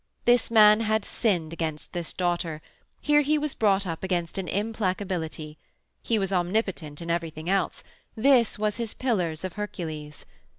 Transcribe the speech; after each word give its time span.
This 0.25 0.49
man 0.49 0.79
had 0.79 1.05
sinned 1.05 1.53
against 1.53 1.93
this 1.93 2.11
daughter; 2.11 2.63
here 3.01 3.21
he 3.21 3.37
was 3.37 3.53
brought 3.53 3.85
up 3.85 4.03
against 4.03 4.39
an 4.39 4.47
implacability. 4.47 5.57
He 6.01 6.17
was 6.17 6.33
omnipotent 6.33 7.03
in 7.03 7.11
everything 7.11 7.47
else; 7.47 7.83
this 8.15 8.57
was 8.57 8.77
his 8.77 8.95
Pillars 8.95 9.43
of 9.43 9.53
Hercules. 9.53 10.25